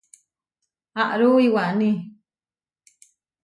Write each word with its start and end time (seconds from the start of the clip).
Aarú 1.01 1.29
iwaní. 1.47 1.91